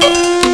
de 0.00 0.49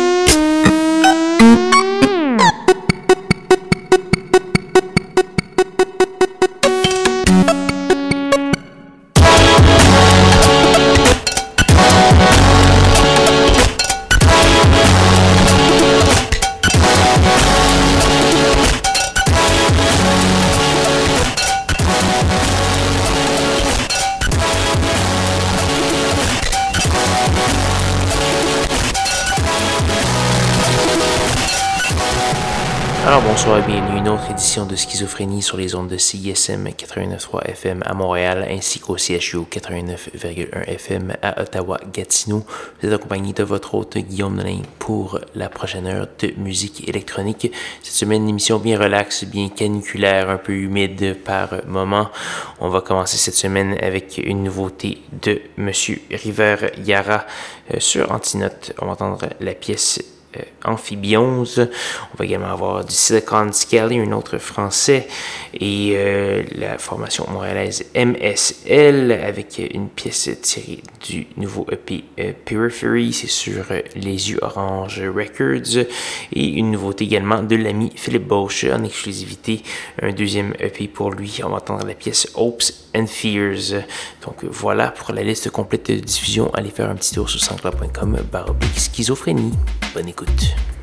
schizophrénie 34.96 35.42
sur 35.42 35.58
les 35.58 35.74
ondes 35.74 35.88
de 35.88 35.98
CISM 35.98 36.68
89.3 36.68 37.50
FM 37.50 37.82
à 37.84 37.92
Montréal 37.92 38.46
ainsi 38.48 38.80
qu'au 38.80 38.96
CHU 38.96 39.40
89.1 39.40 40.64
FM 40.68 41.12
à 41.20 41.42
Ottawa-Gatineau. 41.42 42.46
Vous 42.80 42.88
êtes 42.88 42.94
accompagné 42.94 43.34
de 43.34 43.42
votre 43.42 43.74
hôte 43.74 43.98
Guillaume 43.98 44.36
Nolin 44.36 44.62
pour 44.78 45.20
la 45.34 45.50
prochaine 45.50 45.86
heure 45.86 46.08
de 46.18 46.32
musique 46.38 46.88
électronique. 46.88 47.52
Cette 47.82 47.92
semaine, 47.92 48.22
une 48.22 48.30
émission 48.30 48.58
bien 48.58 48.78
relaxe, 48.78 49.24
bien 49.24 49.50
caniculaire, 49.50 50.30
un 50.30 50.38
peu 50.38 50.54
humide 50.54 51.18
par 51.22 51.50
moment. 51.66 52.08
On 52.60 52.70
va 52.70 52.80
commencer 52.80 53.18
cette 53.18 53.34
semaine 53.34 53.76
avec 53.82 54.16
une 54.16 54.44
nouveauté 54.44 55.02
de 55.20 55.42
Monsieur 55.58 56.00
River 56.10 56.56
Yara 56.82 57.26
euh, 57.74 57.80
sur 57.80 58.10
Antinote. 58.12 58.72
On 58.80 58.86
va 58.86 58.92
entendre 58.92 59.28
la 59.40 59.52
pièce 59.52 60.15
euh, 60.36 60.42
Amphibions. 60.64 61.44
On 61.58 62.16
va 62.18 62.24
également 62.24 62.50
avoir 62.50 62.84
du 62.84 62.94
Silicon 62.94 63.52
Skelly, 63.52 63.98
un 64.00 64.12
autre 64.12 64.38
français, 64.38 65.06
et 65.54 65.92
euh, 65.94 66.42
la 66.56 66.78
formation 66.78 67.26
montréalaise 67.30 67.86
MSL 67.94 69.12
avec 69.12 69.60
une 69.72 69.88
pièce 69.88 70.30
tirée 70.42 70.82
du 71.06 71.26
nouveau 71.36 71.66
EP 71.70 72.04
euh, 72.18 72.32
Periphery, 72.44 73.12
c'est 73.12 73.26
sur 73.26 73.64
Les 73.94 74.30
Yeux 74.30 74.38
Orange 74.42 75.00
Records, 75.00 75.86
et 76.32 76.46
une 76.48 76.70
nouveauté 76.70 77.04
également 77.04 77.42
de 77.42 77.56
l'ami 77.56 77.92
Philippe 77.94 78.26
Bosch 78.26 78.64
en 78.64 78.84
exclusivité, 78.84 79.62
un 80.02 80.12
deuxième 80.12 80.54
EP 80.58 80.88
pour 80.88 81.12
lui. 81.12 81.40
On 81.44 81.50
va 81.50 81.56
entendre 81.56 81.86
la 81.86 81.94
pièce 81.94 82.28
Hopes 82.34 82.64
and 82.96 83.06
Fears. 83.06 83.84
Donc 84.24 84.44
voilà 84.44 84.90
pour 84.90 85.14
la 85.14 85.22
liste 85.22 85.50
complète 85.50 85.90
de 85.90 85.96
diffusion. 85.96 86.50
Allez 86.54 86.70
faire 86.70 86.90
un 86.90 86.94
petit 86.94 87.14
tour 87.14 87.28
sur 87.28 87.40
sanscloud.com 87.40 88.18
baroblique 88.30 88.78
schizophrénie. 88.78 89.52
Bonne 89.94 90.08
écoute. 90.08 90.25
out. 90.28 90.75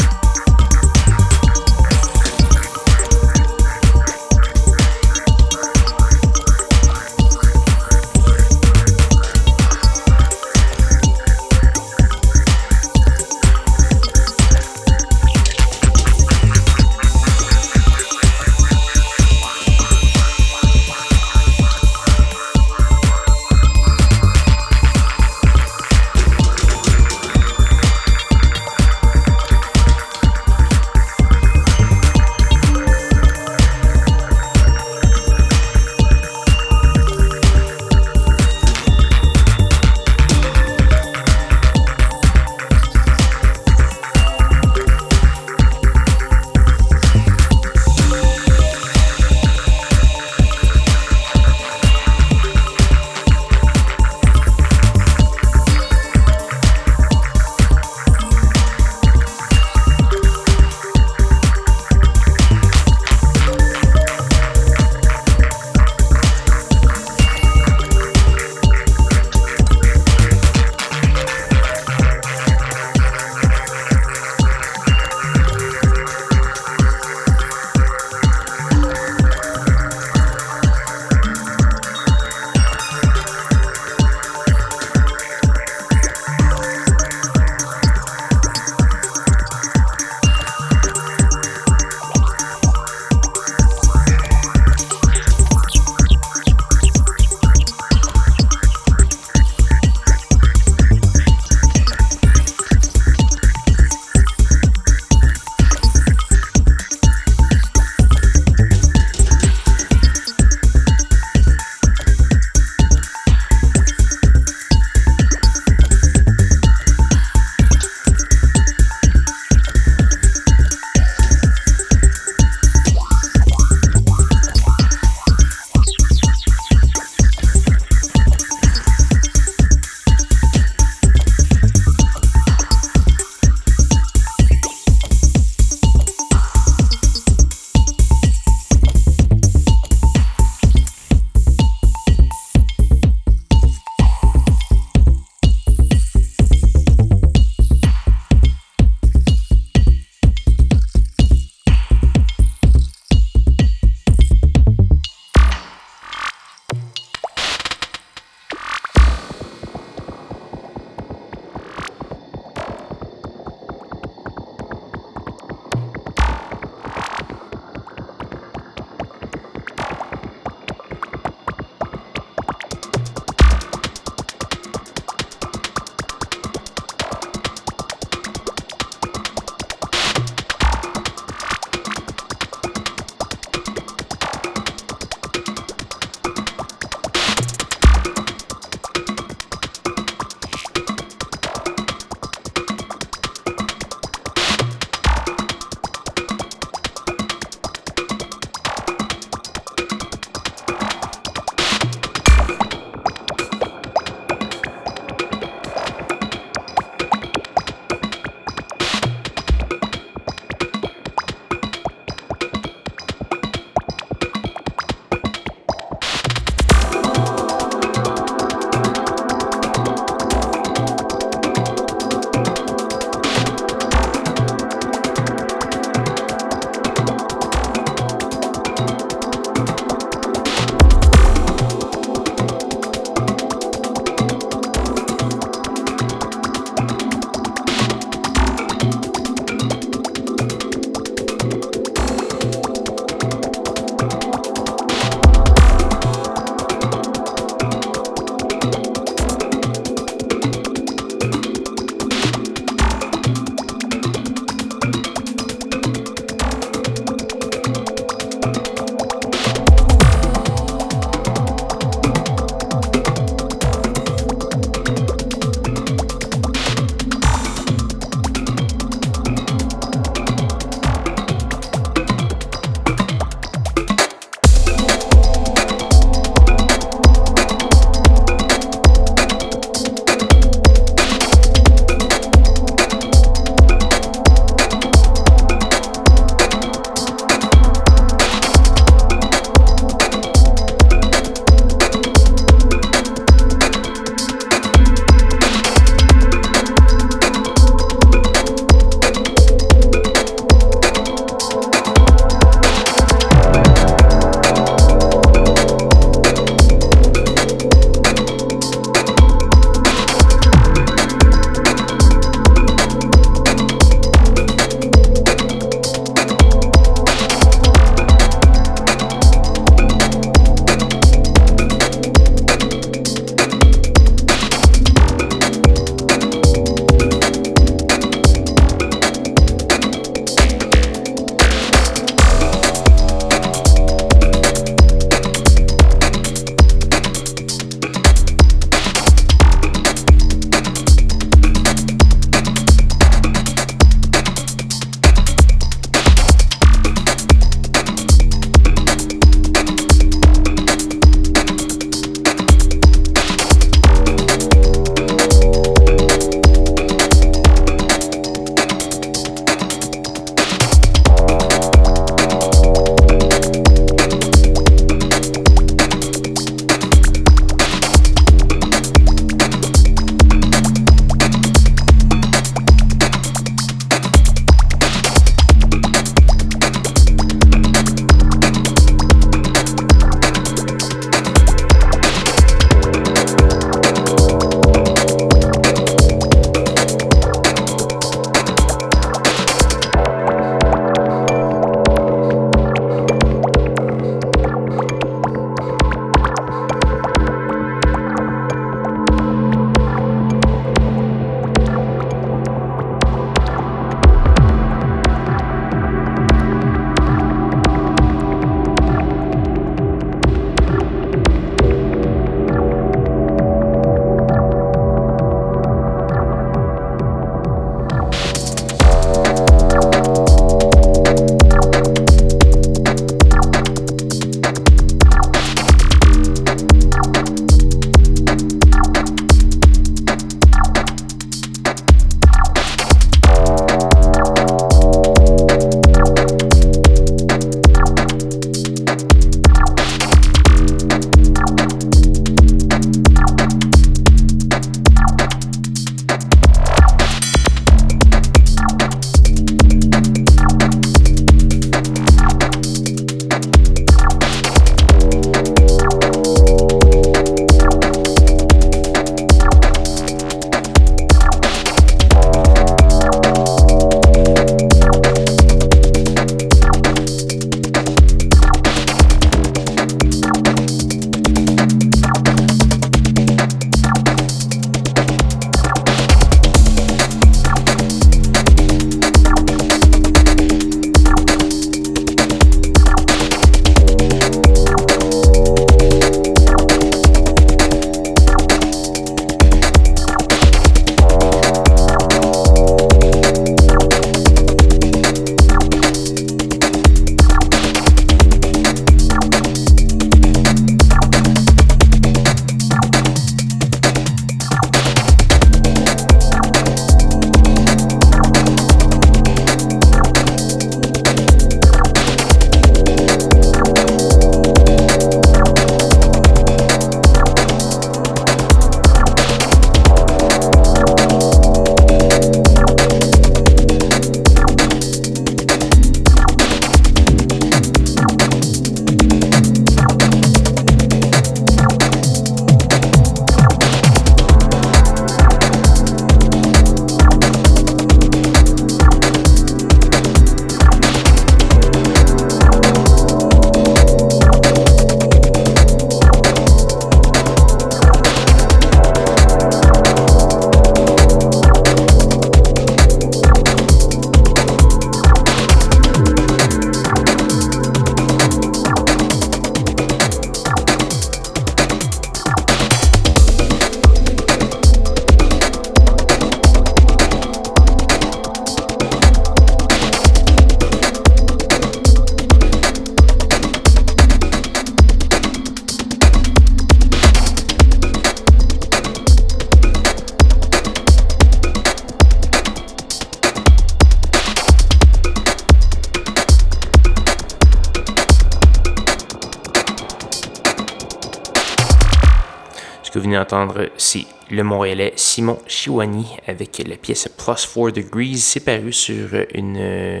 Venez 593.02 593.16
d'entendre, 593.16 593.68
c'est 593.76 594.06
le 594.30 594.42
Montréalais 594.42 594.92
Simon 594.96 595.38
Chiwani 595.46 596.06
avec 596.26 596.62
la 596.66 596.76
pièce 596.76 597.08
Plus 597.08 597.46
4 597.46 597.70
Degrees. 597.70 598.18
C'est 598.18 598.40
paru 598.40 598.72
sur 598.72 599.08
une 599.34 599.56
euh, 599.58 600.00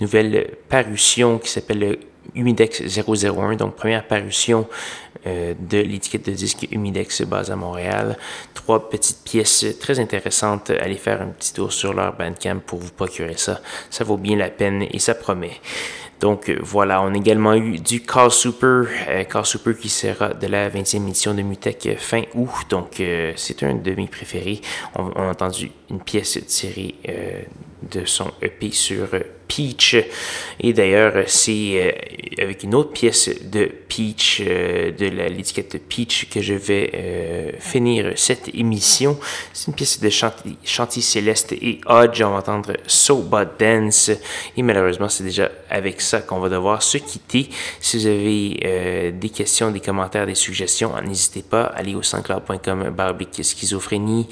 nouvelle 0.00 0.56
parution 0.68 1.38
qui 1.38 1.50
s'appelle 1.50 1.98
Humidex 2.34 2.82
001, 2.82 3.56
donc 3.56 3.76
première 3.76 4.06
parution 4.06 4.66
euh, 5.26 5.54
de 5.58 5.78
l'étiquette 5.78 6.26
de 6.26 6.32
disque 6.32 6.66
Humidex 6.70 7.22
basée 7.22 7.52
à 7.52 7.56
Montréal. 7.56 8.16
Trois 8.54 8.88
petites 8.88 9.24
pièces 9.24 9.66
très 9.80 10.00
intéressantes. 10.00 10.70
Allez 10.70 10.96
faire 10.96 11.22
un 11.22 11.28
petit 11.28 11.52
tour 11.52 11.72
sur 11.72 11.92
leur 11.92 12.16
Bandcamp 12.16 12.60
pour 12.66 12.78
vous 12.78 12.92
procurer 12.92 13.36
ça. 13.36 13.60
Ça 13.90 14.04
vaut 14.04 14.16
bien 14.16 14.36
la 14.36 14.50
peine 14.50 14.86
et 14.90 14.98
ça 14.98 15.14
promet. 15.14 15.60
Donc 16.20 16.50
voilà, 16.60 17.00
on 17.02 17.14
a 17.14 17.16
également 17.16 17.54
eu 17.54 17.78
du 17.78 18.00
Call 18.00 18.30
Super, 18.30 18.84
euh, 19.08 19.24
Call 19.24 19.46
Super 19.46 19.76
qui 19.76 19.88
sera 19.88 20.34
de 20.34 20.46
la 20.46 20.68
20e 20.68 21.08
édition 21.08 21.34
de 21.34 21.42
Mutech 21.42 21.96
fin 21.98 22.22
août. 22.34 22.50
Donc 22.70 23.00
euh, 23.00 23.32
c'est 23.36 23.62
un 23.62 23.74
de 23.74 23.94
mes 23.94 24.08
préférés. 24.08 24.60
On, 24.96 25.10
a 25.10 25.30
entendu 25.30 25.70
une 25.90 26.00
pièce 26.00 26.38
tirée 26.46 26.96
de 27.82 28.04
son 28.04 28.30
EP 28.42 28.70
sur 28.70 29.08
Peach. 29.46 29.96
Et 30.60 30.72
d'ailleurs, 30.72 31.24
c'est 31.26 31.94
avec 32.38 32.62
une 32.62 32.74
autre 32.74 32.92
pièce 32.92 33.30
de 33.44 33.64
Peach, 33.88 34.42
de 34.42 35.06
l'étiquette 35.06 35.80
Peach, 35.88 36.28
que 36.28 36.42
je 36.42 36.54
vais 36.54 37.54
finir 37.58 38.12
cette 38.16 38.54
émission. 38.54 39.18
C'est 39.52 39.68
une 39.68 39.74
pièce 39.74 40.00
de 40.00 40.10
Chanty, 40.10 41.02
Céleste 41.02 41.52
et 41.52 41.80
Hodge. 41.86 42.20
On 42.22 42.30
va 42.30 42.38
entendre 42.38 42.74
So 42.86 43.22
But 43.22 43.48
Dance. 43.58 44.10
Et 44.56 44.62
malheureusement, 44.62 45.08
c'est 45.08 45.24
déjà 45.24 45.50
avec 45.70 46.00
ça 46.02 46.20
qu'on 46.20 46.40
va 46.40 46.50
devoir 46.50 46.82
se 46.82 46.98
quitter. 46.98 47.48
Si 47.80 47.96
vous 47.96 48.06
avez 48.06 49.12
des 49.12 49.30
questions, 49.30 49.70
des 49.70 49.80
commentaires, 49.80 50.26
des 50.26 50.34
suggestions, 50.34 50.92
n'hésitez 51.02 51.42
pas 51.42 51.62
à 51.62 51.78
aller 51.78 51.94
au 51.94 52.02
sanscloud.com 52.02 52.90
barbic 52.90 53.42
schizophrénie, 53.42 54.28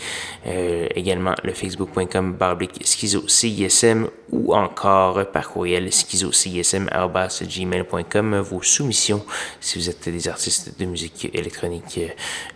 également 0.95 1.35
le 1.43 1.53
facebook.com 1.53 2.35
barbic 2.35 2.85
schizo 2.85 3.27
CISM 3.37 4.09
ou 4.31 4.55
encore 4.55 5.27
par 5.31 5.51
courriel 5.51 5.93
schizocism.gmail.com 5.93 8.41
vos 8.41 8.63
soumissions 8.63 9.27
si 9.61 9.79
vous 9.79 9.91
êtes 9.91 10.09
des 10.09 10.29
artistes 10.29 10.79
de 10.79 10.87
musique 10.87 11.29
électronique 11.35 12.01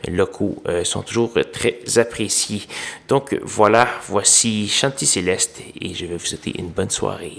locaux 0.08 0.62
sont 0.84 1.02
toujours 1.02 1.34
très 1.52 1.98
appréciés. 1.98 2.62
Donc 3.08 3.38
voilà, 3.42 3.86
voici 4.08 4.68
Chanty 4.68 5.04
Céleste 5.06 5.60
et 5.80 5.94
je 5.94 6.06
vais 6.06 6.16
vous 6.16 6.24
souhaiter 6.24 6.58
une 6.58 6.70
bonne 6.70 6.90
soirée. 6.90 7.36